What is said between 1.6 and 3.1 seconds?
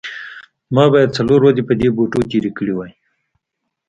په دې بوټو تیرې کړې وي